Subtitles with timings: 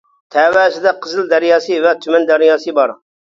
[0.35, 2.97] تەۋەسىدە قىزىل دەرياسى ۋە تۈمەن دەرياسى بار.